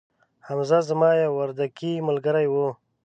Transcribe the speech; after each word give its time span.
حمزه 0.47 0.79
زما 0.89 1.09
یو 1.23 1.31
وردکې 1.39 1.91
ملګري 2.07 2.47
وو 2.49 2.67